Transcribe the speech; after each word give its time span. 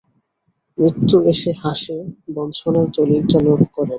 মৃত্যু 0.77 1.17
এসে 1.31 1.51
হাসে, 1.61 1.97
বঞ্চনার 2.33 2.87
দলিলটা 2.95 3.37
লোপ 3.45 3.61
করে 3.67 3.79
দেয়। 3.79 3.89